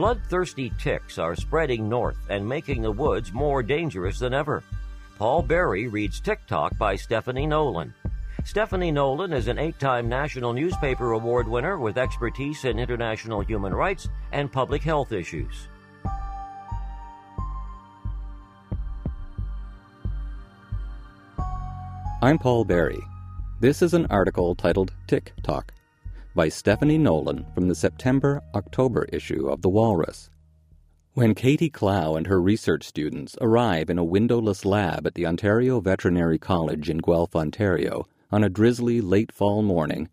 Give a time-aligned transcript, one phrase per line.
[0.00, 4.64] Bloodthirsty ticks are spreading north and making the woods more dangerous than ever.
[5.18, 7.92] Paul Berry reads Tick Talk by Stephanie Nolen.
[8.46, 13.74] Stephanie Nolen is an eight time National Newspaper Award winner with expertise in international human
[13.74, 15.68] rights and public health issues.
[22.22, 23.02] I'm Paul Berry.
[23.60, 25.74] This is an article titled Tick Talk
[26.34, 30.30] by Stephanie Nolen from the September October issue of The Walrus.
[31.14, 35.80] When Katie Clow and her research students arrive in a windowless lab at the Ontario
[35.80, 40.08] Veterinary College in Guelph, Ontario, on a drizzly late fall morning,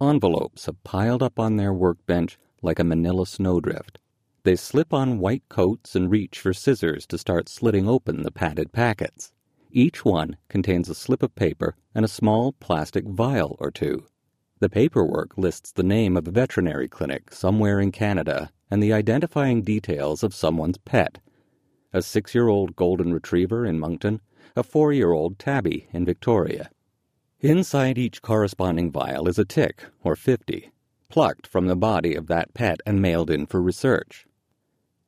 [0.00, 4.00] envelopes have piled up on their workbench like a manila snowdrift.
[4.42, 8.72] They slip on white coats and reach for scissors to start slitting open the padded
[8.72, 9.32] packets.
[9.70, 14.06] Each one contains a slip of paper and a small plastic vial or two.
[14.60, 19.62] The paperwork lists the name of a veterinary clinic somewhere in Canada and the identifying
[19.62, 21.18] details of someone's pet
[21.92, 24.20] a six year old golden retriever in Moncton,
[24.54, 26.70] a four year old tabby in Victoria.
[27.40, 30.70] Inside each corresponding vial is a tick, or 50,
[31.08, 34.26] plucked from the body of that pet and mailed in for research.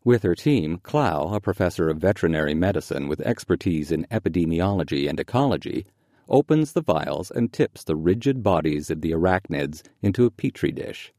[0.03, 5.87] With her team, Clow, a professor of veterinary medicine with expertise in epidemiology and ecology,
[6.33, 11.13] opens the vials and tips the rigid bodies of the arachnids into a petri dish.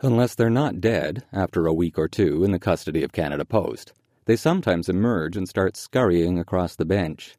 [0.00, 3.92] Unless they're not dead after a week or two in the custody of Canada Post,
[4.26, 7.36] they sometimes emerge and start scurrying across the bench.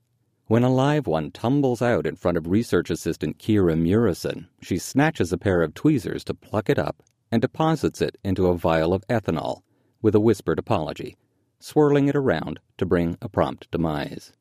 [0.47, 5.33] When a live one tumbles out in front of research assistant Kira Murison, she snatches
[5.33, 9.05] a pair of tweezers to pluck it up and deposits it into a vial of
[9.07, 9.61] ethanol
[10.01, 11.17] with a whispered apology,
[11.59, 14.31] swirling it around to bring a prompt demise.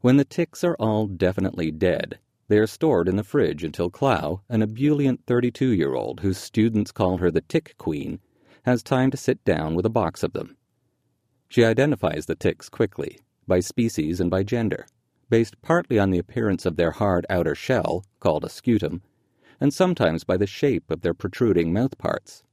[0.00, 4.42] When the ticks are all definitely dead, they are stored in the fridge until Clow,
[4.48, 8.20] an ebullient 32 year old whose students call her the Tick Queen,
[8.62, 10.56] has time to sit down with a box of them.
[11.48, 14.86] She identifies the ticks quickly, by species and by gender,
[15.30, 19.02] based partly on the appearance of their hard outer shell, called a scutum,
[19.60, 22.44] and sometimes by the shape of their protruding mouthparts.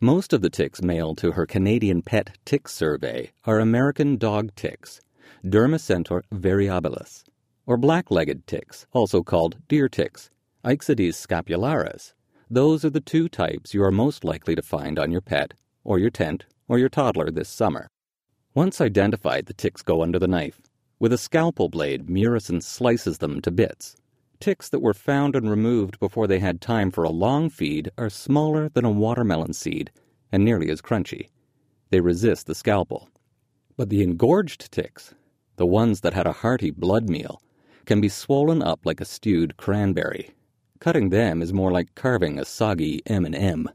[0.00, 5.02] Most of the ticks mailed to her Canadian Pet Tick Survey are American dog ticks
[5.44, 7.22] Dermacentor variabilis,
[7.66, 10.30] or black-legged ticks, also called deer ticks,
[10.64, 12.12] Ixodes scapularis.
[12.50, 15.54] Those are the two types you are most likely to find on your pet,
[15.84, 17.88] or your tent, or your toddler this summer.
[18.54, 20.60] Once identified, the ticks go under the knife.
[20.98, 23.94] With a scalpel blade, Murison slices them to bits.
[24.40, 28.10] Ticks that were found and removed before they had time for a long feed are
[28.10, 29.90] smaller than a watermelon seed
[30.32, 31.28] and nearly as crunchy.
[31.90, 33.08] They resist the scalpel.
[33.76, 35.14] But the engorged ticks,
[35.58, 37.42] the ones that had a hearty blood meal,
[37.84, 40.30] can be swollen up like a stewed cranberry.
[40.80, 43.68] Cutting them is more like carving a soggy M&M.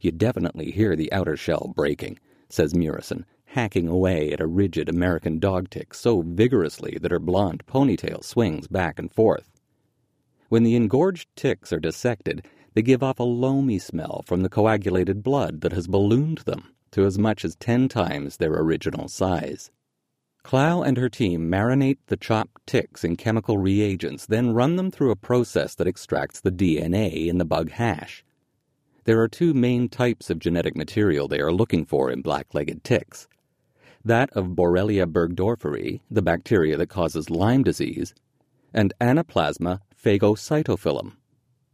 [0.00, 2.18] You definitely hear the outer shell breaking,
[2.48, 7.64] says Murison, hacking away at a rigid American dog tick so vigorously that her blonde
[7.66, 9.50] ponytail swings back and forth.
[10.48, 15.22] When the engorged ticks are dissected, they give off a loamy smell from the coagulated
[15.22, 19.70] blood that has ballooned them to as much as ten times their original size.
[20.46, 25.10] Clow and her team marinate the chopped ticks in chemical reagents, then run them through
[25.10, 28.24] a process that extracts the DNA in the bug hash.
[29.06, 32.84] There are two main types of genetic material they are looking for in black legged
[32.84, 33.26] ticks
[34.04, 38.14] that of Borrelia burgdorferi, the bacteria that causes Lyme disease,
[38.72, 41.14] and Anaplasma phagocytophilum,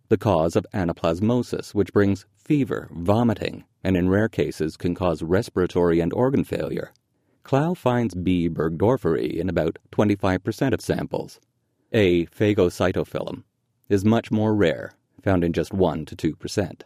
[0.09, 6.01] the cause of anaplasmosis, which brings fever, vomiting, and in rare cases can cause respiratory
[6.01, 6.95] and organ failure.
[7.45, 8.49] Clow finds B.
[8.49, 11.41] burgdorferi in about 25% of samples.
[11.93, 12.27] A.
[12.27, 13.43] phagocytophilum
[13.89, 16.83] is much more rare, found in just 1 to 2%.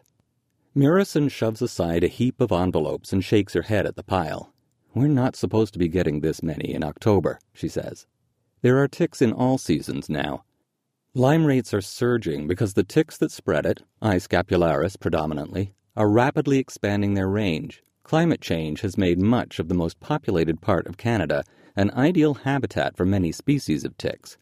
[0.75, 4.53] Murison shoves aside a heap of envelopes and shakes her head at the pile.
[4.95, 8.07] We're not supposed to be getting this many in October, she says.
[8.63, 10.45] There are ticks in all seasons now.
[11.15, 14.17] Lyme rates are surging because the ticks that spread it, I.
[14.17, 19.99] scapularis predominantly, are rapidly expanding their range Climate change has made much of the most
[19.99, 21.43] populated part of Canada
[21.75, 24.39] an ideal habitat for many species of ticks.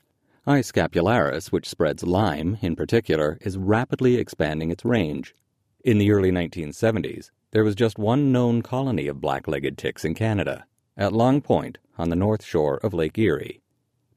[0.47, 0.61] I.
[0.61, 5.35] scapularis, which spreads Lyme in particular, is rapidly expanding its range.
[5.83, 10.13] In the early 1970s, there was just one known colony of black legged ticks in
[10.13, 10.67] Canada.
[10.95, 13.63] at Long Point on the north shore of Lake Erie.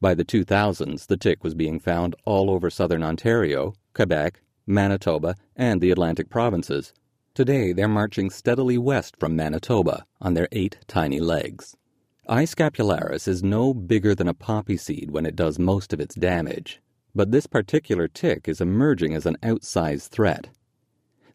[0.01, 5.79] By the 2000s, the tick was being found all over southern Ontario, Quebec, Manitoba, and
[5.79, 6.91] the Atlantic provinces.
[7.37, 11.77] Today, they're marching steadily west from Manitoba on their eight tiny legs.
[12.27, 12.45] I.
[12.45, 16.81] scapularis is no bigger than a poppy seed when it does most of its damage,
[17.13, 20.49] but this particular tick is emerging as an outsized threat.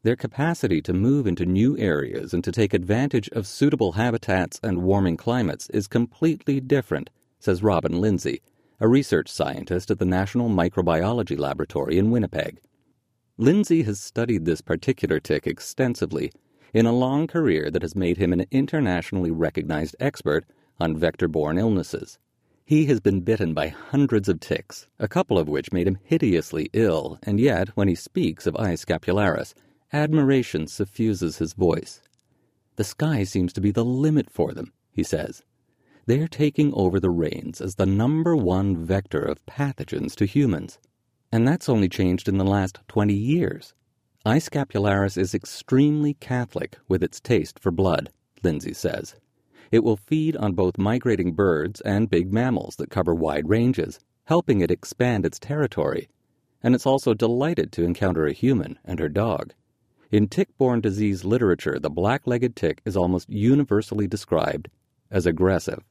[0.02, 4.82] Their capacity to move into new areas and to take advantage of suitable habitats and
[4.82, 8.42] warming climates is completely different, says Robin Lindsay,
[8.80, 12.58] a research scientist at the National Microbiology Laboratory in Winnipeg.
[13.38, 16.32] Lindsay has studied this particular tick extensively
[16.74, 20.44] in a long career that has made him an internationally recognized expert
[20.78, 22.18] on vector borne illnesses.
[22.64, 26.68] He has been bitten by hundreds of ticks, a couple of which made him hideously
[26.72, 28.74] ill, and yet, when he speaks of I.
[28.74, 29.54] scapularis,
[29.92, 32.02] Admiration suffuses his voice.
[32.76, 35.42] The sky seems to be the limit for them, he says.
[36.06, 40.78] They're taking over the reins as the number one vector of pathogens to humans.
[41.32, 43.72] And that's only changed in the last 20 years.
[44.26, 44.36] I.
[44.36, 48.10] is extremely Catholic with its taste for blood,
[48.42, 49.16] Lindsay says.
[49.70, 54.60] It will feed on both migrating birds and big mammals that cover wide ranges, helping
[54.60, 56.10] it expand its territory.
[56.62, 59.54] And it's also delighted to encounter a human and her dog.
[60.10, 64.68] In tick borne disease literature, the black legged tick is almost universally described
[65.10, 65.82] as aggressive.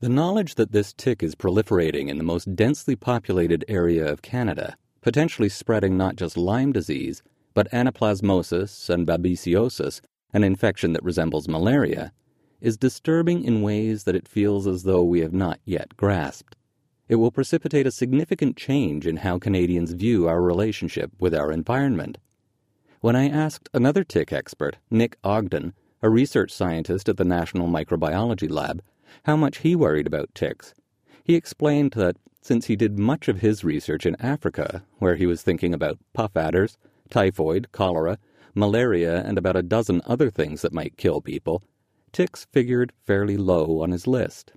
[0.00, 4.76] The knowledge that this tick is proliferating in the most densely populated area of Canada,
[5.00, 7.22] potentially spreading not just Lyme disease,
[7.52, 10.00] but anaplasmosis and babesiosis,
[10.32, 12.12] an infection that resembles malaria,
[12.60, 16.54] is disturbing in ways that it feels as though we have not yet grasped.
[17.08, 22.18] It will precipitate a significant change in how Canadians view our relationship with our environment
[23.00, 25.72] when I asked another tick expert, Nick Ogden,
[26.02, 28.82] a research scientist at the National Microbiology Lab,
[29.24, 30.74] how much he worried about ticks.
[31.24, 35.42] He explained that since he did much of his research in Africa, where he was
[35.42, 36.78] thinking about puff adders,
[37.10, 38.18] typhoid, cholera,
[38.54, 41.62] malaria, and about a dozen other things that might kill people,
[42.12, 44.52] ticks figured fairly low on his list.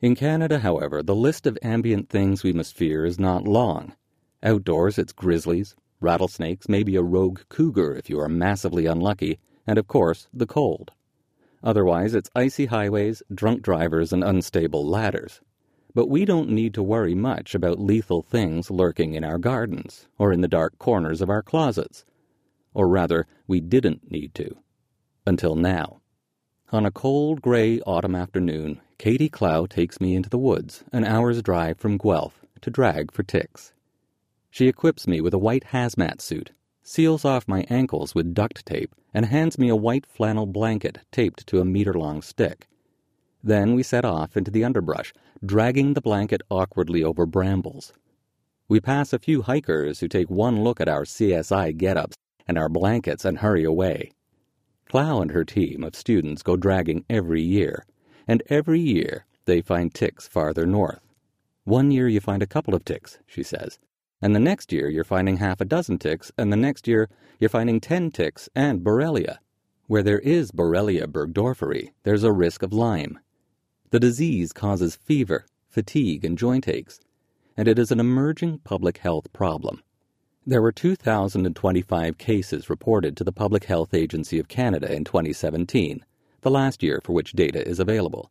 [0.00, 3.94] In Canada, however, the list of ambient things we must fear is not long.
[4.42, 9.86] Outdoors, it's grizzlies, rattlesnakes, maybe a rogue cougar if you are massively unlucky, and of
[9.86, 10.92] course, the cold.
[11.64, 15.40] Otherwise, it's icy highways, drunk drivers, and unstable ladders.
[15.94, 20.30] But we don't need to worry much about lethal things lurking in our gardens or
[20.30, 22.04] in the dark corners of our closets.
[22.74, 24.56] Or rather, we didn't need to.
[25.26, 26.02] Until now.
[26.70, 31.40] On a cold, gray autumn afternoon, Katie Clow takes me into the woods, an hour's
[31.40, 33.72] drive from Guelph, to drag for ticks.
[34.50, 36.52] She equips me with a white hazmat suit,
[36.84, 41.46] seals off my ankles with duct tape, and hands me a white flannel blanket taped
[41.46, 42.68] to a meter long stick.
[43.42, 45.12] Then we set off into the underbrush,
[45.44, 47.92] dragging the blanket awkwardly over brambles.
[48.68, 52.16] We pass a few hikers who take one look at our CSI get ups
[52.46, 54.12] and our blankets and hurry away.
[54.86, 57.84] Clow and her team of students go dragging every year,
[58.28, 61.00] and every year they find ticks farther north.
[61.64, 63.78] One year you find a couple of ticks, she says,
[64.24, 67.50] and the next year you're finding half a dozen ticks, and the next year you're
[67.50, 69.36] finding ten ticks and Borrelia.
[69.86, 73.18] Where there is Borrelia burgdorferi, there's a risk of Lyme.
[73.90, 77.00] The disease causes fever, fatigue, and joint aches,
[77.54, 79.82] and it is an emerging public health problem.
[80.46, 86.02] There were 2,025 cases reported to the Public Health Agency of Canada in 2017,
[86.40, 88.30] the last year for which data is available.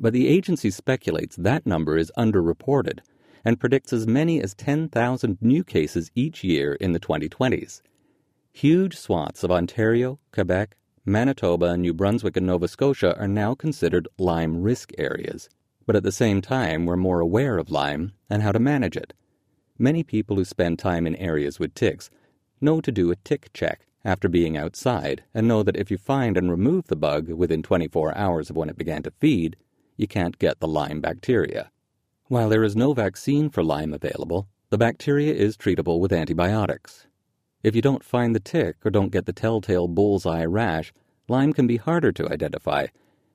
[0.00, 3.00] But the agency speculates that number is underreported
[3.44, 7.82] and predicts as many as 10,000 new cases each year in the 2020s.
[8.52, 14.62] Huge swaths of Ontario, Quebec, Manitoba, New Brunswick, and Nova Scotia are now considered Lyme
[14.62, 15.48] risk areas,
[15.86, 19.12] but at the same time we're more aware of Lyme and how to manage it.
[19.78, 22.08] Many people who spend time in areas with ticks
[22.60, 26.36] know to do a tick check after being outside and know that if you find
[26.36, 29.56] and remove the bug within 24 hours of when it began to feed,
[29.96, 31.70] you can't get the Lyme bacteria.
[32.28, 37.06] While there is no vaccine for Lyme available, the bacteria is treatable with antibiotics.
[37.62, 40.90] If you don't find the tick or don't get the telltale bullseye rash,
[41.28, 42.86] Lyme can be harder to identify,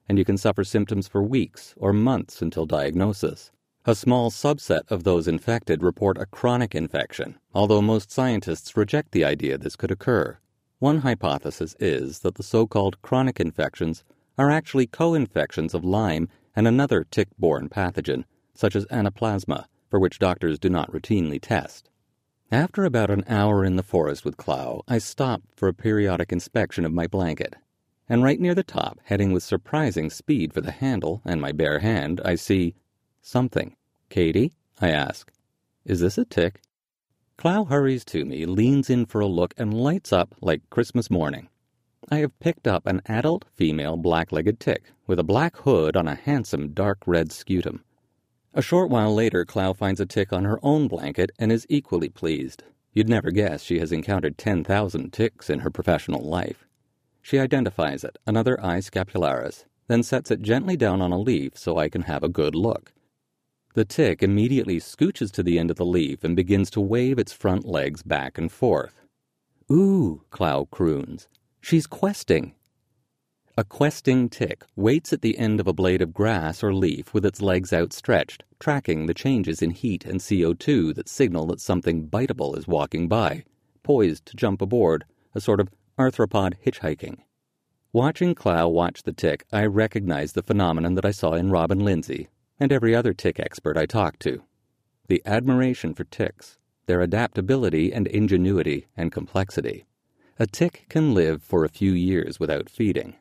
[0.07, 3.51] and you can suffer symptoms for weeks or months until diagnosis.
[3.85, 9.23] A small subset of those infected report a chronic infection, although most scientists reject the
[9.23, 10.39] idea this could occur.
[10.79, 14.03] One hypothesis is that the so called chronic infections
[14.35, 18.25] are actually co infections of Lyme and another tick borne pathogen
[18.59, 21.89] such as anaplasma, for which doctors do not routinely test.
[22.51, 26.83] After about an hour in the forest with Clow, I stopped for a periodic inspection
[26.83, 27.55] of my blanket.
[28.09, 31.79] and right near the top, heading with surprising speed for the handle and my bare
[31.79, 32.75] hand, I see
[33.21, 33.77] something.
[34.09, 34.51] Katie?
[34.81, 35.31] I ask.
[35.85, 36.59] Is this a tick?
[37.37, 41.47] Clow hurries to me, leans in for a look, and lights up like Christmas morning.
[42.11, 46.09] I have picked up an adult female black legged tick with a black hood on
[46.09, 47.83] a handsome dark red scutum.
[48.59, 52.09] A short while later, Clow finds a tick on her own blanket and is equally
[52.09, 52.61] pleased.
[52.91, 56.67] You'd never guess she has encountered 10,000 ticks in her professional life.
[57.21, 58.79] She identifies it, another I.
[58.79, 62.53] scapularis, then sets it gently down on a leaf so I can have a good
[62.53, 62.91] look.
[63.75, 67.31] The tick immediately scooches to the end of the leaf and begins to wave its
[67.31, 69.05] front legs back and forth.
[69.71, 71.29] Ooh, Clow croons.
[71.61, 72.55] She's questing.
[73.59, 77.25] A questing tick waits at the end of a blade of grass or leaf with
[77.25, 82.57] its legs outstretched, tracking the changes in heat and CO2 that signal that something biteable
[82.57, 83.43] is walking by,
[83.83, 85.03] poised to jump aboard,
[85.35, 87.17] a sort of arthropod hitchhiking.
[87.91, 92.29] Watching Clow watch the tick, I recognized the phenomenon that I saw in Robin Lindsay
[92.61, 94.41] and every other tick expert I talked to.
[95.09, 99.83] The admiration for ticks, their adaptability and ingenuity and complexity.
[100.39, 103.17] A tick can live for a few years without feeding.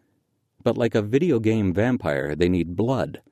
[0.63, 3.23] But like a video game vampire, they need blood.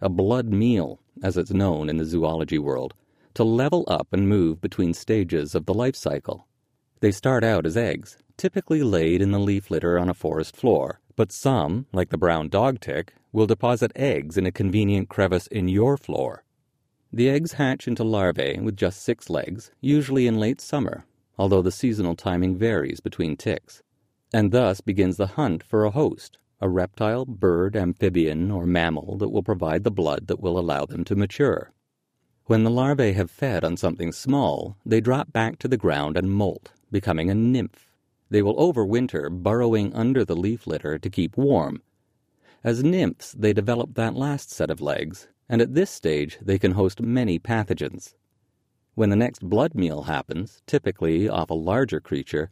[0.00, 2.94] A blood meal, as it's known in the zoology world,
[3.34, 6.46] to level up and move between stages of the life cycle.
[7.00, 11.00] They start out as eggs, typically laid in the leaf litter on a forest floor,
[11.16, 15.68] but some, like the brown dog tick, will deposit eggs in a convenient crevice in
[15.68, 16.44] your floor.
[17.12, 21.06] The eggs hatch into larvae with just six legs, usually in late summer,
[21.38, 23.82] although the seasonal timing varies between ticks,
[24.32, 29.30] and thus begins the hunt for a host, a reptile, bird, amphibian, or mammal that
[29.30, 31.72] will provide the blood that will allow them to mature.
[32.46, 36.30] When the larvae have fed on something small, they drop back to the ground and
[36.30, 37.90] molt, becoming a nymph.
[38.28, 41.82] They will overwinter, burrowing under the leaf litter to keep warm.
[42.62, 46.72] As nymphs, they develop that last set of legs, and at this stage they can
[46.72, 48.14] host many pathogens.
[48.94, 52.50] When the next blood meal happens, typically off a larger creature,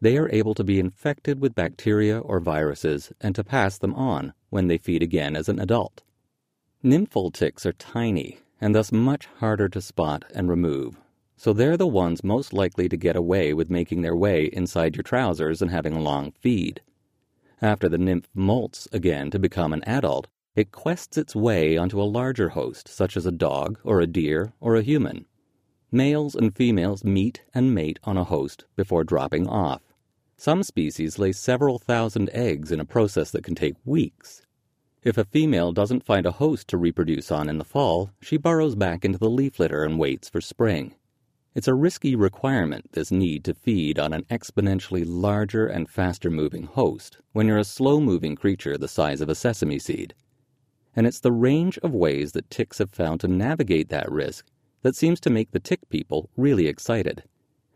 [0.00, 4.32] they are able to be infected with bacteria or viruses and to pass them on
[4.50, 6.02] when they feed again as an adult.
[6.82, 11.00] Nymphal ticks are tiny and thus much harder to spot and remove,
[11.36, 15.02] so they're the ones most likely to get away with making their way inside your
[15.02, 16.80] trousers and having a long feed.
[17.60, 22.04] After the nymph molts again to become an adult, it quests its way onto a
[22.04, 25.26] larger host, such as a dog or a deer or a human.
[25.94, 29.80] Males and females meet and mate on a host before dropping off.
[30.36, 34.42] Some species lay several thousand eggs in a process that can take weeks.
[35.04, 38.74] If a female doesn't find a host to reproduce on in the fall, she burrows
[38.74, 40.96] back into the leaf litter and waits for spring.
[41.54, 46.64] It's a risky requirement, this need to feed on an exponentially larger and faster moving
[46.64, 50.12] host when you're a slow moving creature the size of a sesame seed.
[50.96, 54.44] And it's the range of ways that ticks have found to navigate that risk
[54.84, 57.24] that seems to make the tick people really excited.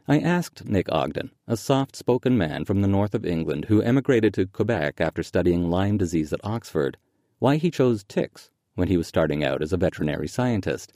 [0.06, 4.34] I asked Nick Ogden, a soft spoken man from the north of England who emigrated
[4.34, 6.98] to Quebec after studying Lyme disease at Oxford,
[7.38, 10.92] why he chose ticks when he was starting out as a veterinary scientist,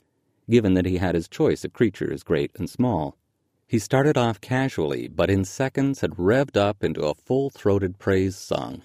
[0.47, 3.17] given that he had his choice of creatures great and small.
[3.65, 8.35] He started off casually, but in seconds had revved up into a full throated praise
[8.35, 8.83] song.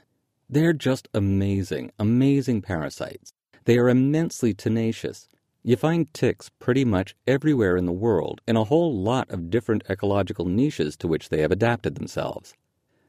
[0.49, 3.35] They're just amazing, amazing parasites.
[3.67, 5.29] They are immensely tenacious,
[5.63, 9.83] you find ticks pretty much everywhere in the world in a whole lot of different
[9.91, 12.55] ecological niches to which they have adapted themselves.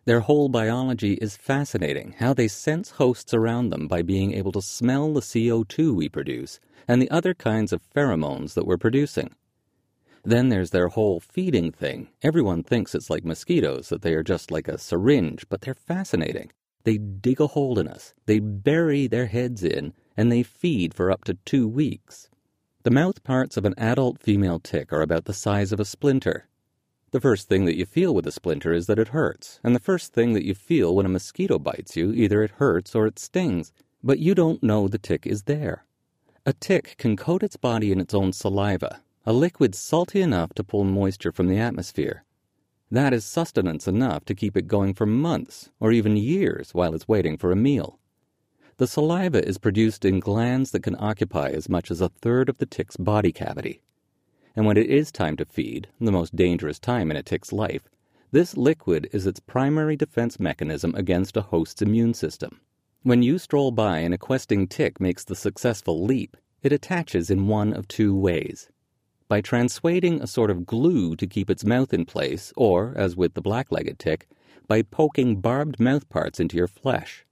[0.05, 4.61] Their whole biology is fascinating, how they sense hosts around them by being able to
[4.61, 9.35] smell the CO2 we produce and the other kinds of pheromones that we're producing.
[10.23, 12.09] Then there's their whole feeding thing.
[12.23, 16.51] Everyone thinks it's like mosquitoes, that they are just like a syringe, but they're fascinating.
[16.83, 21.11] They dig a hole in us, they bury their heads in, and they feed for
[21.11, 22.29] up to two weeks.
[22.83, 26.47] The mouth parts of an adult female tick are about the size of a splinter.
[27.11, 29.81] The first thing that you feel with a splinter is that it hurts, and the
[29.81, 33.19] first thing that you feel when a mosquito bites you, either it hurts or it
[33.19, 35.83] stings, but you don't know the tick is there.
[36.45, 40.63] A tick can coat its body in its own saliva, a liquid salty enough to
[40.63, 42.23] pull moisture from the atmosphere.
[42.89, 47.09] That is sustenance enough to keep it going for months or even years while it's
[47.09, 47.99] waiting for a meal.
[48.79, 52.59] The saliva is produced in glands that can occupy as much as a third of
[52.59, 53.81] the tick's body cavity.
[54.55, 57.89] And when it is time to feed, the most dangerous time in a tick's life,
[58.31, 62.61] this liquid is its primary defense mechanism against a host's immune system.
[63.03, 67.47] When you stroll by and a questing tick makes the successful leap, it attaches in
[67.47, 68.69] one of two ways.
[69.27, 73.33] By transuading a sort of glue to keep its mouth in place, or, as with
[73.33, 74.29] the black legged tick,
[74.69, 77.25] by poking barbed mouthparts into your flesh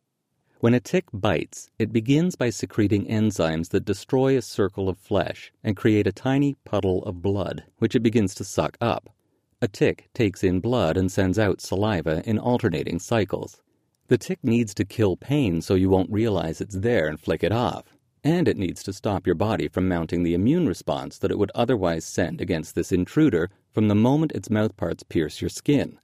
[0.59, 5.51] When a tick bites, it begins by secreting enzymes that destroy a circle of flesh
[5.63, 9.13] and create a tiny puddle of blood, which it begins to suck up.
[9.61, 13.61] A tick takes in blood and sends out saliva in alternating cycles.
[14.07, 17.51] The tick needs to kill pain so you won't realize it's there and flick it
[17.51, 17.95] off.
[18.23, 21.51] And it needs to stop your body from mounting the immune response that it would
[21.53, 25.99] otherwise send against this intruder from the moment its mouthparts pierce your skin.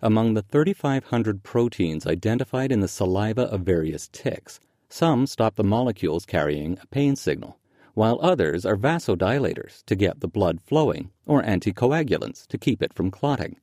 [0.00, 6.24] Among the 3,500 proteins identified in the saliva of various ticks, some stop the molecules
[6.24, 7.58] carrying a pain signal,
[7.94, 13.10] while others are vasodilators to get the blood flowing or anticoagulants to keep it from
[13.10, 13.56] clotting.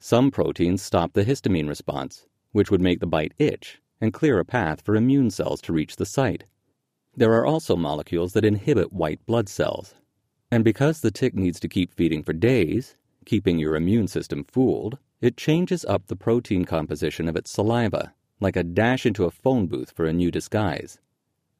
[0.00, 4.44] Some proteins stop the histamine response, which would make the bite itch and clear a
[4.44, 6.44] path for immune cells to reach the site.
[7.16, 9.94] There are also molecules that inhibit white blood cells.
[10.50, 14.98] And because the tick needs to keep feeding for days, keeping your immune system fooled,
[15.20, 19.66] it changes up the protein composition of its saliva, like a dash into a phone
[19.66, 20.98] booth for a new disguise.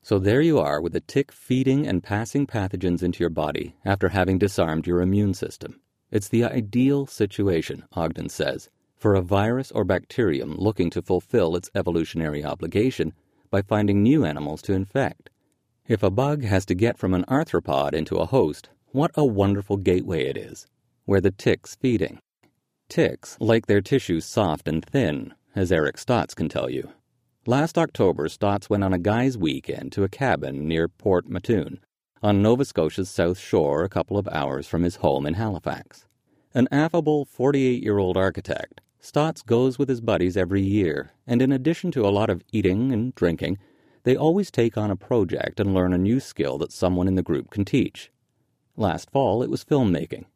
[0.03, 4.11] So there you are with a tick feeding and passing pathogens into your body after
[4.11, 5.81] having disarmed your immune system.
[6.11, 11.71] It's the ideal situation, Ogden says, for a virus or bacterium looking to fulfill its
[11.75, 13.13] evolutionary obligation
[13.51, 15.31] by finding new animals to infect.
[15.89, 19.77] If a bug has to get from an arthropod into a host, what a wonderful
[19.77, 20.67] gateway it is,
[21.05, 22.19] where the tick's feeding.
[22.89, 26.91] Ticks like their tissues soft and thin, as Eric Stotts can tell you.
[27.45, 31.81] Last October, Stotts went on a guy's weekend to a cabin near Port Mouton,
[32.23, 36.07] on Nova Scotia's south shore, a couple of hours from his home in Halifax.
[36.55, 41.51] An affable 48 year old architect, Stotts goes with his buddies every year, and in
[41.51, 43.59] addition to a lot of eating and drinking,
[44.05, 47.23] they always take on a project and learn a new skill that someone in the
[47.23, 48.13] group can teach.
[48.77, 50.27] Last fall, it was filmmaking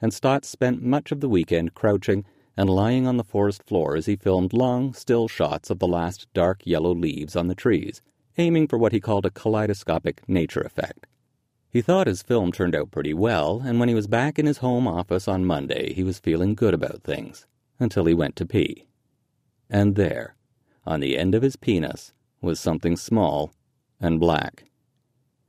[0.00, 2.24] and Stott spent much of the weekend crouching
[2.56, 6.26] and lying on the forest floor as he filmed long, still shots of the last
[6.34, 8.02] dark yellow leaves on the trees,
[8.38, 11.06] aiming for what he called a kaleidoscopic nature effect.
[11.70, 14.58] He thought his film turned out pretty well, and when he was back in his
[14.58, 17.46] home office on Monday, he was feeling good about things,
[17.78, 18.88] until he went to pee.
[19.68, 20.34] And there,
[20.84, 23.52] on the end of his penis, was something small
[24.00, 24.64] and black.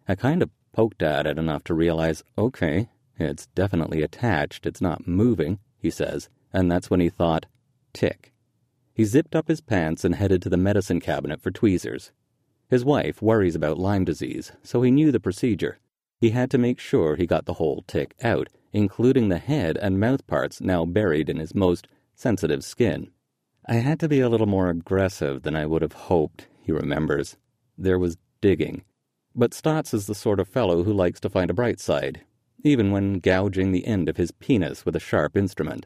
[0.07, 2.89] I kind of poked at it enough to realize, okay,
[3.25, 7.45] it's definitely attached, it's not moving, he says, and that's when he thought,
[7.93, 8.33] tick.
[8.93, 12.11] He zipped up his pants and headed to the medicine cabinet for tweezers.
[12.69, 15.79] His wife worries about Lyme disease, so he knew the procedure.
[16.19, 19.99] He had to make sure he got the whole tick out, including the head and
[19.99, 23.09] mouth parts now buried in his most sensitive skin.
[23.65, 27.37] I had to be a little more aggressive than I would have hoped, he remembers.
[27.77, 28.83] There was digging.
[29.33, 32.21] But Stotts is the sort of fellow who likes to find a bright side
[32.63, 35.85] even when gouging the end of his penis with a sharp instrument.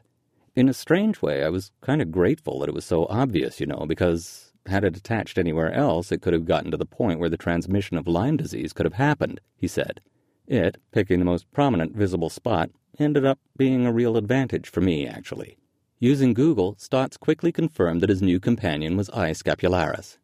[0.54, 3.66] In a strange way, I was kind of grateful that it was so obvious, you
[3.66, 7.28] know, because had it attached anywhere else, it could have gotten to the point where
[7.28, 10.00] the transmission of Lyme disease could have happened, he said.
[10.46, 15.06] It, picking the most prominent visible spot, ended up being a real advantage for me,
[15.06, 15.56] actually.
[15.98, 19.30] Using Google, Stotts quickly confirmed that his new companion was I.
[19.30, 20.18] scapularis.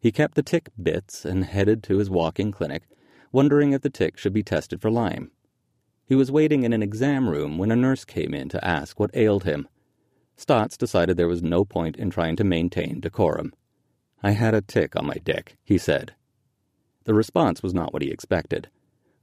[0.00, 2.82] He kept the tick bits and headed to his walking clinic,
[3.32, 5.30] wondering if the tick should be tested for Lyme.
[6.06, 9.10] He was waiting in an exam room when a nurse came in to ask what
[9.14, 9.68] ailed him.
[10.36, 13.54] Stotts decided there was no point in trying to maintain decorum.
[14.22, 16.14] I had a tick on my dick, he said.
[17.04, 18.68] The response was not what he expected.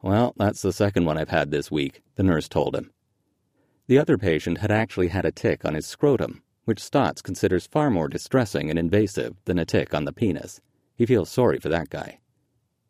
[0.02, 2.92] Well, that's the second one I've had this week, the nurse told him.
[3.88, 7.90] The other patient had actually had a tick on his scrotum, which Stotts considers far
[7.90, 10.62] more distressing and invasive than a tick on the penis.
[10.96, 12.20] He feels sorry for that guy.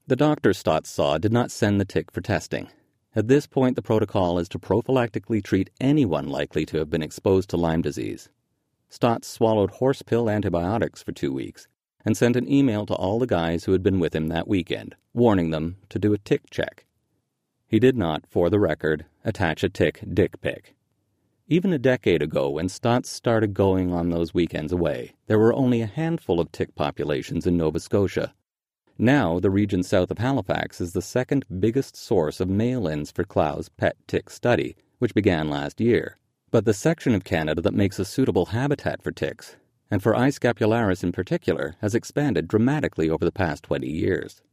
[0.08, 2.70] The doctor Stotts saw did not send the tick for testing,
[3.14, 7.50] at this point, the protocol is to prophylactically treat anyone likely to have been exposed
[7.50, 8.30] to Lyme disease.
[8.90, 11.68] Stotts swallowed horse pill antibiotics for two weeks
[12.06, 14.96] and sent an email to all the guys who had been with him that weekend,
[15.14, 16.86] warning them to do a tick check.
[17.68, 20.76] He did not, for the record, attach a tick dick pic.
[21.48, 25.82] Even a decade ago, when Stotts started going on those weekends away, there were only
[25.82, 28.34] a handful of tick populations in Nova Scotia,
[29.02, 33.24] now, the region south of Halifax is the second biggest source of mail ins for
[33.24, 36.18] Clow's pet tick study, which began last year.
[36.52, 39.56] But the section of Canada that makes a suitable habitat for ticks,
[39.90, 40.30] and for I.
[40.30, 44.44] scapularis in particular, has expanded dramatically over the past 20 years.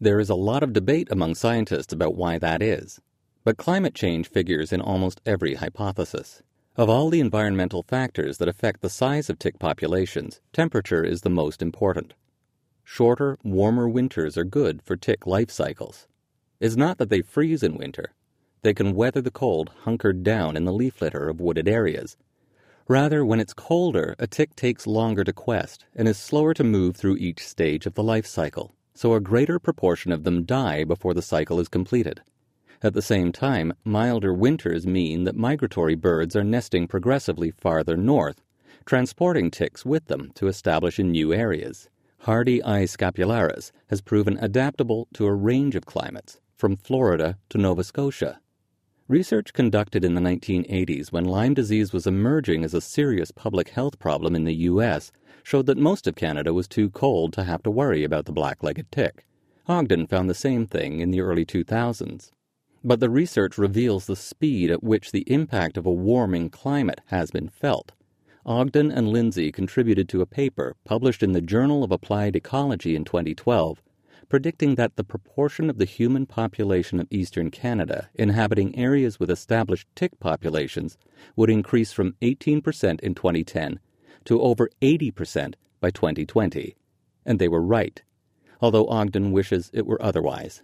[0.00, 3.00] There is a lot of debate among scientists about why that is,
[3.42, 6.40] but climate change figures in almost every hypothesis.
[6.76, 11.30] Of all the environmental factors that affect the size of tick populations, temperature is the
[11.30, 12.14] most important.
[12.90, 16.08] Shorter, warmer winters are good for tick life cycles.
[16.58, 18.14] It's not that they freeze in winter.
[18.62, 22.16] They can weather the cold hunkered down in the leaf litter of wooded areas.
[22.88, 26.96] Rather, when it's colder, a tick takes longer to quest and is slower to move
[26.96, 31.12] through each stage of the life cycle, so a greater proportion of them die before
[31.12, 32.22] the cycle is completed.
[32.82, 38.42] At the same time, milder winters mean that migratory birds are nesting progressively farther north,
[38.86, 41.90] transporting ticks with them to establish in new areas.
[42.28, 42.82] Hardy I.
[42.84, 48.38] scapularis has proven adaptable to a range of climates, from Florida to Nova Scotia.
[49.08, 53.98] Research conducted in the 1980s when Lyme disease was emerging as a serious public health
[53.98, 55.10] problem in the U.S.
[55.42, 58.62] showed that most of Canada was too cold to have to worry about the black
[58.62, 59.24] legged tick.
[59.66, 62.30] Ogden found the same thing in the early 2000s.
[62.84, 67.30] But the research reveals the speed at which the impact of a warming climate has
[67.30, 67.92] been felt.
[68.48, 73.04] Ogden and Lindsay contributed to a paper published in the Journal of Applied Ecology in
[73.04, 73.82] 2012
[74.30, 79.86] predicting that the proportion of the human population of eastern Canada inhabiting areas with established
[79.94, 80.96] tick populations
[81.36, 83.80] would increase from 18% in 2010
[84.24, 86.74] to over 80% by 2020.
[87.26, 88.02] And they were right,
[88.62, 90.62] although Ogden wishes it were otherwise.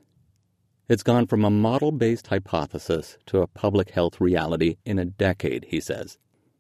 [0.88, 5.66] It's gone from a model based hypothesis to a public health reality in a decade,
[5.68, 6.16] he says.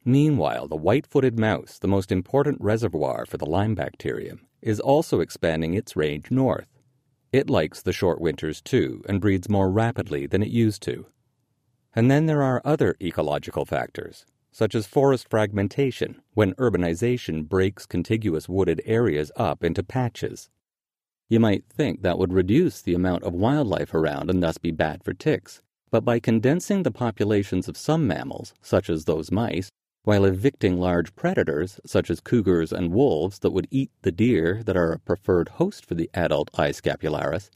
[0.06, 5.20] Meanwhile, the white footed mouse, the most important reservoir for the Lyme bacterium, is also
[5.20, 6.68] expanding its range north.
[7.32, 11.06] It likes the short winters too and breeds more rapidly than it used to.
[11.94, 18.46] And then there are other ecological factors, such as forest fragmentation, when urbanization breaks contiguous
[18.46, 20.50] wooded areas up into patches.
[21.30, 25.02] You might think that would reduce the amount of wildlife around and thus be bad
[25.02, 29.70] for ticks, but by condensing the populations of some mammals, such as those mice,
[30.04, 34.76] while evicting large predators, such as cougars and wolves, that would eat the deer that
[34.76, 36.72] are a preferred host for the adult I.
[36.72, 37.48] scapularis,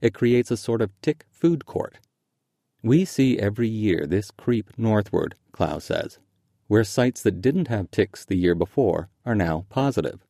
[0.00, 1.98] it creates a sort of tick food court.
[2.80, 6.20] We see every year this creep northward, Clow says,
[6.68, 10.24] where sites that didn't have ticks the year before are now positive.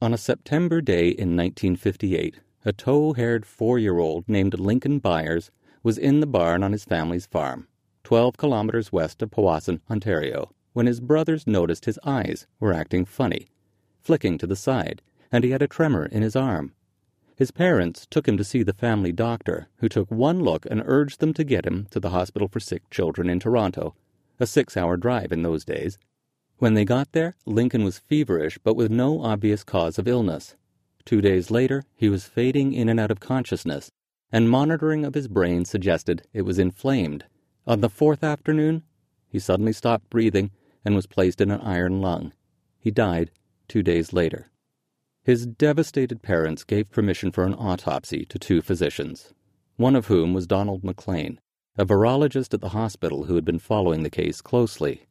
[0.00, 5.50] On a September day in 1958, a tow haired four year old named Lincoln Byers
[5.82, 7.68] was in the barn on his family's farm,
[8.04, 13.48] 12 kilometers west of Powassan, Ontario when his brothers noticed his eyes were acting funny,
[14.00, 16.72] flicking to the side, and he had a tremor in his arm.
[17.36, 21.20] His parents took him to see the family doctor, who took one look and urged
[21.20, 23.94] them to get him to the Hospital for Sick Children in Toronto,
[24.38, 25.98] a six hour drive in those days.
[26.58, 30.54] When they got there, Lincoln was feverish but with no obvious cause of illness.
[31.04, 33.90] Two days later, he was fading in and out of consciousness,
[34.30, 37.24] and monitoring of his brain suggested it was inflamed.
[37.66, 38.82] On the fourth afternoon,
[39.28, 40.50] he suddenly stopped breathing
[40.84, 42.32] and was placed in an iron lung.
[42.78, 43.30] He died
[43.68, 44.50] two days later.
[45.24, 49.32] His devastated parents gave permission for an autopsy to two physicians,
[49.76, 51.40] one of whom was Donald McLean,
[51.78, 55.06] a virologist at the hospital who had been following the case closely.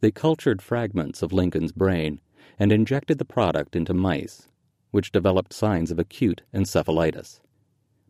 [0.00, 2.20] They cultured fragments of Lincoln's brain
[2.58, 4.48] and injected the product into mice,
[4.90, 7.40] which developed signs of acute encephalitis.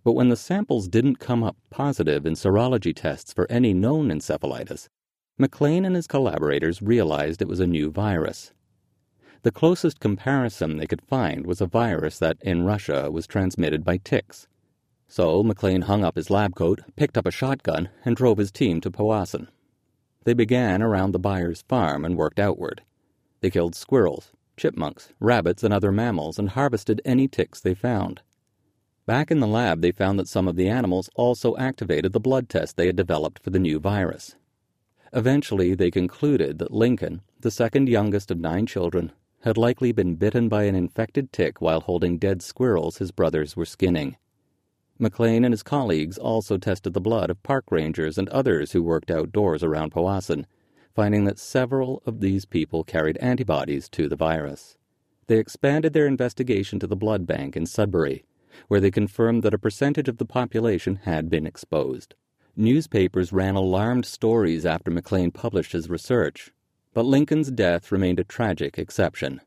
[0.05, 4.89] But when the samples didn't come up positive in serology tests for any known encephalitis,
[5.41, 8.53] McLean and his collaborators realized it was a new virus.
[9.43, 13.99] The closest comparison they could find was a virus that, in Russia, was transmitted by
[13.99, 14.49] ticks.
[15.07, 18.81] So McLean hung up his lab coat, picked up a shotgun, and drove his team
[18.81, 19.47] to Powassan.
[20.25, 22.83] They began around the Byers' farm and worked outward.
[23.41, 28.23] They killed squirrels, chipmunks, rabbits, and other mammals and harvested any ticks they found.
[29.07, 32.49] Back in the lab, they found that some of the animals also activated the blood
[32.49, 34.35] test they had developed for the new virus.
[35.13, 40.49] Eventually, they concluded that Lincoln, the second youngest of nine children, had likely been bitten
[40.49, 44.17] by an infected tick while holding dead squirrels his brothers were skinning.
[44.99, 49.11] McLean and his colleagues also tested the blood of park rangers and others who worked
[49.11, 50.45] outdoors around Powassan,
[50.93, 54.77] finding that several of these people carried antibodies to the virus.
[55.29, 58.25] They expanded their investigation to the blood bank in Sudbury,
[58.67, 62.17] where they confirmed that a percentage of the population had been exposed.
[62.61, 66.51] Newspapers ran alarmed stories after McLean published his research,
[66.93, 69.41] but Lincoln's death remained a tragic exception.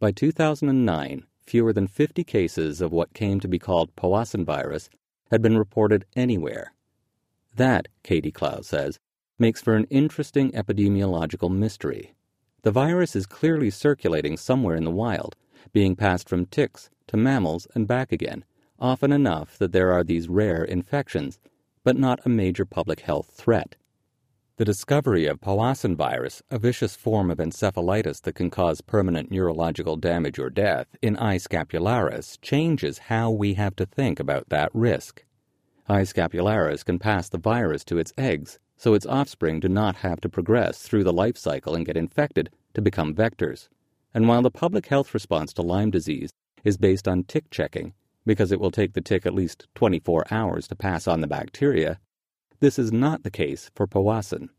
[0.00, 4.90] By 2009, fewer than 50 cases of what came to be called Powassan virus
[5.30, 6.72] had been reported anywhere.
[7.54, 8.98] That, Katie Clow says,
[9.38, 12.14] makes for an interesting epidemiological mystery.
[12.62, 15.36] The virus is clearly circulating somewhere in the wild,
[15.72, 18.44] being passed from ticks to mammals and back again,
[18.80, 21.38] often enough that there are these rare infections
[21.84, 23.76] but not a major public health threat.
[24.56, 29.96] The discovery of Powassan virus, a vicious form of encephalitis that can cause permanent neurological
[29.96, 31.36] damage or death, in I.
[31.36, 35.24] scapularis changes how we have to think about that risk.
[35.88, 36.02] I.
[36.02, 40.28] scapularis can pass the virus to its eggs, so its offspring do not have to
[40.28, 43.68] progress through the life cycle and get infected to become vectors.
[44.12, 46.30] And while the public health response to Lyme disease
[46.64, 47.94] is based on tick checking,
[48.26, 51.98] because it will take the tick at least 24 hours to pass on the bacteria,
[52.60, 54.50] this is not the case for Powassan.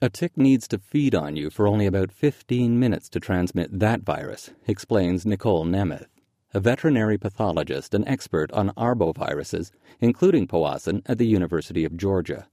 [0.00, 4.00] A tick needs to feed on you for only about 15 minutes to transmit that
[4.00, 6.06] virus, explains Nicole Nemeth,
[6.54, 12.48] a veterinary pathologist and expert on arboviruses, including Powassan at the University of Georgia.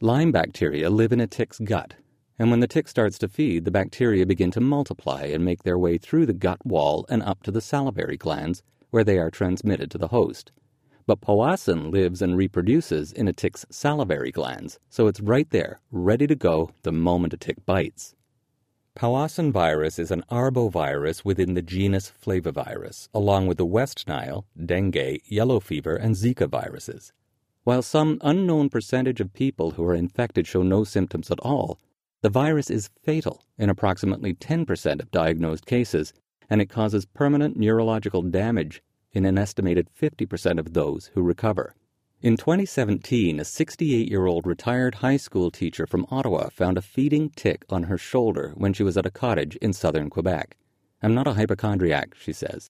[0.00, 1.94] Lyme bacteria live in a tick's gut,
[2.38, 5.78] and when the tick starts to feed, the bacteria begin to multiply and make their
[5.78, 9.90] way through the gut wall and up to the salivary glands, where they are transmitted
[9.90, 10.52] to the host.
[11.06, 16.26] But Powassan lives and reproduces in a tick's salivary glands, so it's right there, ready
[16.26, 18.14] to go the moment a tick bites.
[18.96, 25.20] Powassan virus is an arbovirus within the genus Flavivirus, along with the West Nile, dengue,
[25.24, 27.12] yellow fever, and Zika viruses.
[27.64, 31.78] While some unknown percentage of people who are infected show no symptoms at all,
[32.22, 36.12] the virus is fatal in approximately 10% of diagnosed cases,
[36.50, 38.82] and it causes permanent neurological damage
[39.12, 41.74] in an estimated 50% of those who recover.
[42.20, 47.30] In 2017, a 68 year old retired high school teacher from Ottawa found a feeding
[47.30, 50.56] tick on her shoulder when she was at a cottage in southern Quebec.
[51.02, 52.68] I'm not a hypochondriac, she says.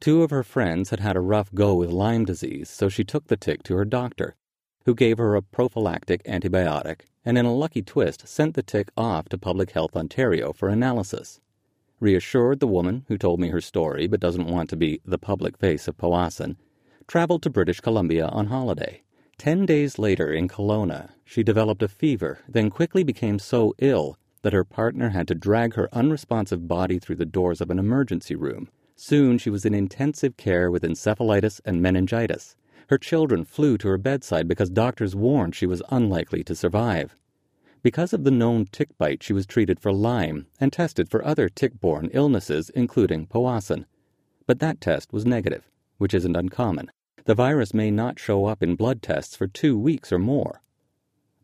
[0.00, 3.26] Two of her friends had had a rough go with Lyme disease, so she took
[3.26, 4.36] the tick to her doctor,
[4.86, 9.28] who gave her a prophylactic antibiotic and, in a lucky twist, sent the tick off
[9.28, 11.40] to Public Health Ontario for analysis
[12.00, 15.56] reassured the woman who told me her story but doesn't want to be the public
[15.56, 16.56] face of Powassan,
[17.06, 19.02] traveled to British Columbia on holiday.
[19.38, 24.52] Ten days later in Kelowna, she developed a fever, then quickly became so ill that
[24.52, 28.68] her partner had to drag her unresponsive body through the doors of an emergency room.
[28.96, 32.56] Soon she was in intensive care with encephalitis and meningitis.
[32.88, 37.16] Her children flew to her bedside because doctors warned she was unlikely to survive.
[37.82, 41.48] Because of the known tick bite, she was treated for Lyme and tested for other
[41.48, 43.86] tick borne illnesses, including Powassan.
[44.46, 46.90] But that test was negative, which isn't uncommon.
[47.24, 50.62] The virus may not show up in blood tests for two weeks or more.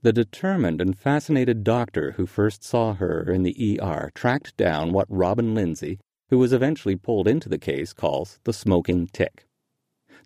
[0.03, 5.07] The determined and fascinated doctor who first saw her in the ER tracked down what
[5.09, 5.99] Robin Lindsay,
[6.31, 9.44] who was eventually pulled into the case, calls the smoking tick.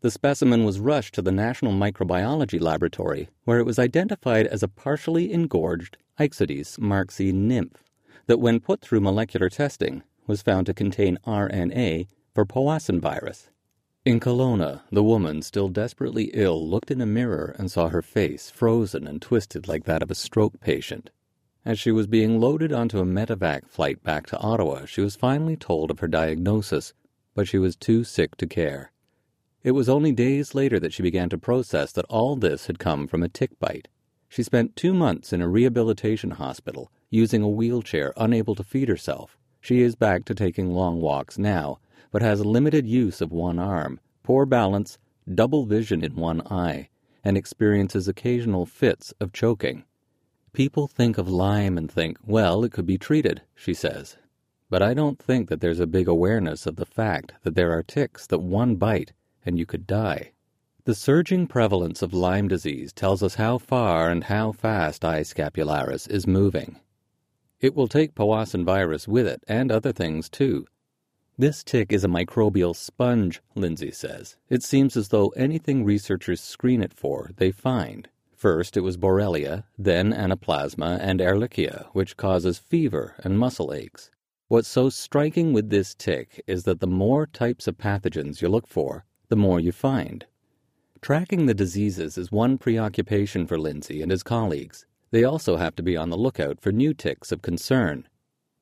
[0.01, 4.69] The specimen was rushed to the National Microbiology Laboratory, where it was identified as a
[4.69, 7.83] partially engorged Ixodes marxi nymph
[8.27, 13.51] that, when put through molecular testing, was found to contain RNA for Powassan virus.
[14.05, 18.51] In Kelowna, the woman, still desperately ill, looked in a mirror and saw her face
[18.51, 21.11] frozen and twisted like that of a stroke patient.
[21.65, 25.57] As she was being loaded onto a medevac flight back to Ottawa, she was finally
[25.57, 26.95] told of her diagnosis,
[27.35, 28.93] but she was too sick to care.
[29.69, 33.07] It was only days later that she began to process that all this had come
[33.07, 33.87] from a tick bite.
[34.27, 39.37] She spent two months in a rehabilitation hospital, using a wheelchair, unable to feed herself.
[39.61, 44.01] She is back to taking long walks now, but has limited use of one arm,
[44.23, 44.97] poor balance,
[45.35, 46.89] double vision in one eye,
[47.23, 49.85] and experiences occasional fits of choking.
[50.55, 54.17] People think of Lyme and think, well, it could be treated, she says.
[54.71, 57.83] But I don't think that there's a big awareness of the fact that there are
[57.83, 59.13] ticks that one bite
[59.49, 60.33] and you could die.
[60.85, 65.23] The surging prevalence of Lyme disease tells us how far and how fast I.
[65.23, 66.77] scapularis is moving.
[67.61, 70.67] It will take Powassan virus with it, and other things too.
[71.37, 74.37] This tick is a microbial sponge, Lindsay says.
[74.49, 78.09] It seems as though anything researchers screen it for, they find.
[78.35, 84.11] First, it was Borrelia, then Anaplasma and Ehrlichia, which causes fever and muscle aches.
[84.49, 88.67] What's so striking with this tick is that the more types of pathogens you look
[88.67, 90.27] for, the more you find.
[91.01, 94.85] Tracking the diseases is one preoccupation for Lindsay and his colleagues.
[95.11, 98.09] They also have to be on the lookout for new ticks of concern.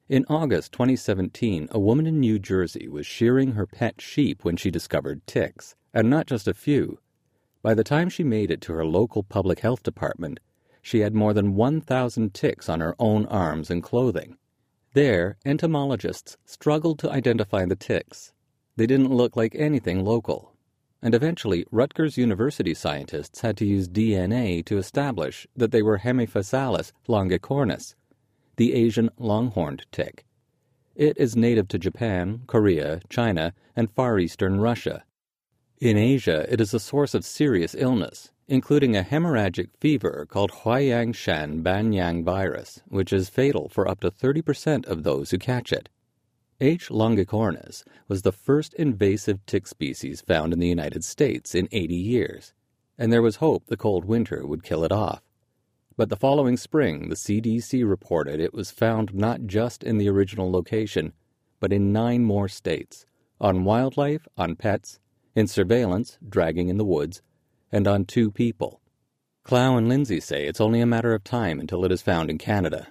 [0.09, 4.71] In August 2017, a woman in New Jersey was shearing her pet sheep when she
[4.71, 6.99] discovered ticks, and not just a few.
[7.63, 10.39] By the time she made it to her local public health department,
[10.83, 14.37] she had more than 1,000 ticks on her own arms and clothing.
[14.93, 18.33] There, entomologists struggled to identify the ticks.
[18.77, 20.53] They didn't look like anything local,
[21.03, 26.93] and eventually Rutgers University scientists had to use DNA to establish that they were Haemaphysalis
[27.09, 27.95] longicornis,
[28.57, 30.25] the Asian longhorned tick.
[30.95, 35.05] It is native to Japan, Korea, China, and far eastern Russia.
[35.79, 41.63] In Asia, it is a source of serious illness, including a hemorrhagic fever called Huaiyangshan
[41.63, 45.91] Banyang virus, which is fatal for up to 30% of those who catch it.
[46.61, 46.89] H.
[46.89, 52.55] longicornis was the first invasive tick species found in the United States in 80 years,
[52.97, 55.23] and there was hope the cold winter would kill it off.
[55.99, 60.51] But the following spring, the CDC reported it was found not just in the original
[60.51, 61.13] location,
[61.61, 63.05] but in nine more states
[63.39, 64.99] on wildlife, on pets,
[65.35, 67.21] in surveillance, dragging in the woods,
[67.71, 68.81] and on two people.
[69.43, 72.39] Clow and Lindsay say it's only a matter of time until it is found in
[72.39, 72.89] Canada.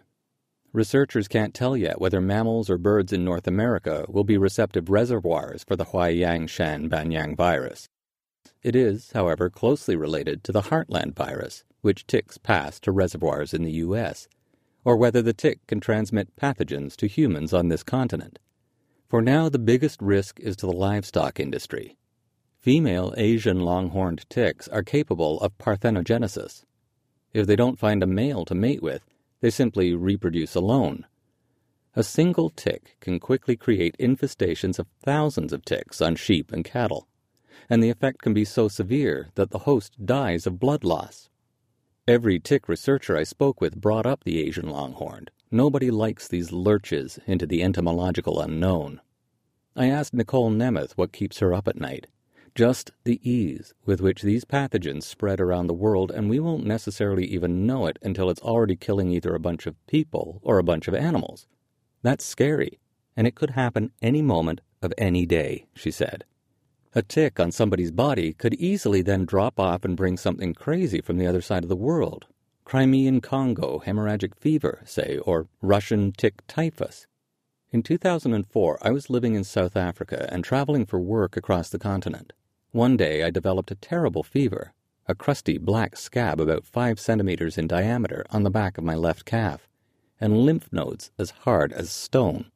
[0.76, 5.64] Researchers can't tell yet whether mammals or birds in North America will be receptive reservoirs
[5.64, 7.88] for the Huaiyang Shan Banyang virus.
[8.62, 13.64] It is, however, closely related to the Heartland virus, which ticks pass to reservoirs in
[13.64, 14.28] the U.S.,
[14.84, 18.38] or whether the tick can transmit pathogens to humans on this continent.
[19.08, 21.96] For now, the biggest risk is to the livestock industry.
[22.60, 26.66] Female Asian longhorned ticks are capable of parthenogenesis.
[27.32, 29.06] If they don't find a male to mate with,
[29.42, 31.06] they simply reproduce alone.
[31.96, 37.08] A single tick can quickly create infestations of thousands of ticks on sheep and cattle,
[37.70, 41.30] and the effect can be so severe that the host dies of blood loss.
[42.08, 45.32] Every tick researcher I spoke with brought up the Asian longhorned.
[45.50, 49.00] Nobody likes these lurches into the entomological unknown.
[49.76, 52.08] I asked Nicole Nemeth what keeps her up at night.
[52.56, 57.26] Just the ease with which these pathogens spread around the world, and we won't necessarily
[57.26, 60.88] even know it until it's already killing either a bunch of people or a bunch
[60.88, 61.48] of animals.
[62.02, 62.80] That's scary,
[63.18, 66.24] and it could happen any moment of any day, she said.
[66.94, 71.18] A tick on somebody's body could easily then drop off and bring something crazy from
[71.18, 72.26] the other side of the world.
[72.64, 77.06] Crimean Congo hemorrhagic fever, say, or Russian tick typhus.
[77.74, 82.32] In 2004, I was living in South Africa and traveling for work across the continent.
[82.76, 84.74] One day I developed a terrible fever,
[85.08, 89.24] a crusty black scab about five centimeters in diameter on the back of my left
[89.24, 89.70] calf,
[90.20, 92.52] and lymph nodes as hard as stone.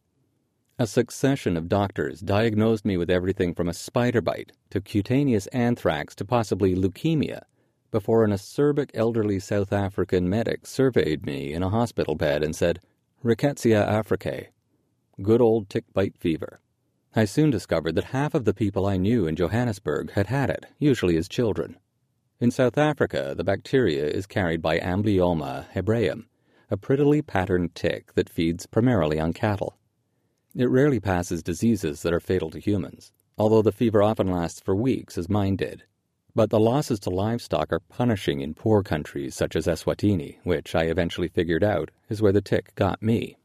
[0.77, 6.13] A succession of doctors diagnosed me with everything from a spider bite to cutaneous anthrax
[6.15, 7.43] to possibly leukemia
[7.89, 12.82] before an acerbic elderly South African medic surveyed me in a hospital bed and said,
[13.23, 14.47] Rickettsia africae,
[15.21, 16.60] good old tick bite fever.
[17.15, 20.67] I soon discovered that half of the people I knew in Johannesburg had had it,
[20.78, 21.78] usually as children.
[22.39, 26.28] In South Africa, the bacteria is carried by Amblyomma hebraeum,
[26.69, 29.80] a prettily patterned tick that feeds primarily on cattle.
[30.56, 34.76] It rarely passes diseases that are fatal to humans, although the fever often lasts for
[34.76, 35.86] weeks, as mine did.
[36.36, 40.84] But the losses to livestock are punishing in poor countries such as Eswatini, which I
[40.84, 43.36] eventually figured out is where the tick got me.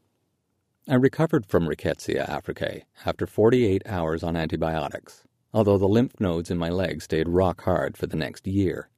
[0.87, 6.59] I recovered from Rickettsia africae after 48 hours on antibiotics, although the lymph nodes in
[6.59, 8.89] my leg stayed rock hard for the next year.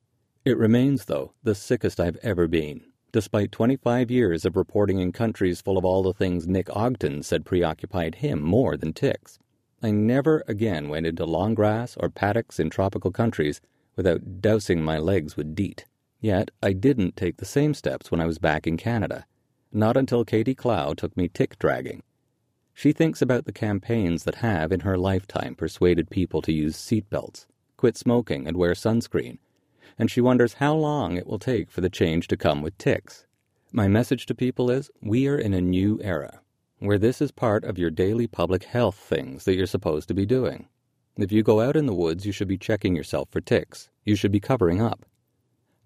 [0.44, 2.82] It remains, though, the sickest I've ever been,
[3.14, 7.46] despite 25 years of reporting in countries full of all the things Nick Ogden said
[7.46, 9.40] preoccupied him more than ticks.
[9.82, 13.62] I never again went into long grass or paddocks in tropical countries
[13.96, 15.86] without dousing my legs with DEET.
[16.20, 19.26] Yet I didn't take the same steps when I was back in Canada.
[19.72, 22.04] Not until Katie Clow took me tick dragging.
[22.74, 27.48] She thinks about the campaigns that have, in her lifetime, persuaded people to use seatbelts,
[27.76, 29.40] quit smoking, and wear sunscreen,
[29.98, 33.26] and she wonders how long it will take for the change to come with ticks.
[33.72, 36.42] My message to people is we are in a new era,
[36.80, 40.26] where this is part of your daily public health things that you're supposed to be
[40.26, 40.68] doing.
[41.18, 43.90] If you go out in the woods, you should be checking yourself for ticks.
[44.06, 45.04] You should be covering up.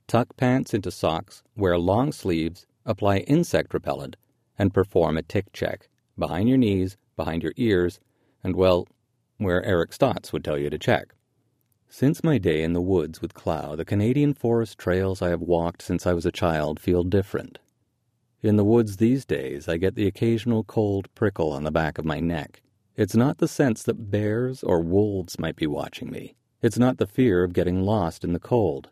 [0.07, 4.15] Tuck pants into socks, wear long sleeves, apply insect repellent,
[4.57, 7.99] and perform a tick check behind your knees, behind your ears,
[8.43, 8.87] and, well,
[9.37, 11.13] where Eric Stotts would tell you to check.
[11.89, 15.81] Since my day in the woods with Clow, the Canadian forest trails I have walked
[15.81, 17.59] since I was a child feel different.
[18.41, 22.05] In the woods these days, I get the occasional cold prickle on the back of
[22.05, 22.61] my neck.
[22.95, 26.35] It's not the sense that bears or wolves might be watching me.
[26.61, 28.89] It's not the fear of getting lost in the cold.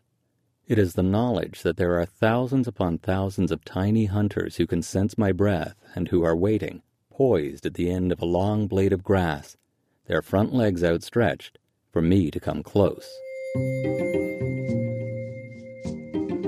[0.70, 4.82] It is the knowledge that there are thousands upon thousands of tiny hunters who can
[4.82, 8.92] sense my breath and who are waiting, poised at the end of a long blade
[8.92, 9.56] of grass,
[10.06, 11.58] their front legs outstretched,
[11.90, 13.10] for me to come close.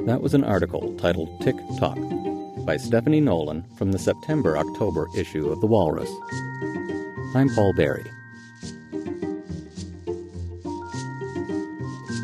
[0.06, 1.98] That was an article titled Tick Talk
[2.64, 6.10] by Stephanie Nolen from the September October issue of The Walrus.
[7.34, 8.04] I'm Paul Berry.